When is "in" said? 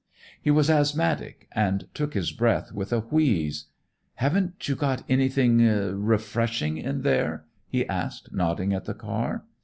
6.79-7.03